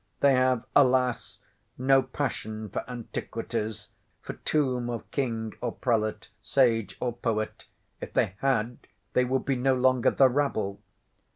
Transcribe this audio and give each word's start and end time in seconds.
They 0.21 0.33
have, 0.33 0.65
alas! 0.75 1.41
no 1.77 2.01
passion 2.01 2.69
for 2.69 2.83
antiquities; 2.89 3.89
for 4.23 4.33
tomb 4.33 4.89
of 4.89 5.11
king 5.11 5.53
or 5.61 5.73
prelate, 5.73 6.29
sage 6.41 6.97
or 6.99 7.13
poet. 7.13 7.65
If 8.01 8.13
they 8.13 8.33
had, 8.39 8.79
they 9.13 9.25
would 9.25 9.45
be 9.45 9.55
no 9.55 9.75
longer 9.75 10.09
the 10.09 10.27
rabble. 10.27 10.81